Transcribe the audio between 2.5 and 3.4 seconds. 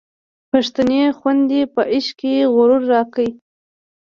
غرور راکړی